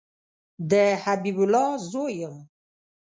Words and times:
د 0.71 0.73
حبیب 1.03 1.37
الله 1.43 1.67
زوی 1.91 2.13
یم 2.21 2.35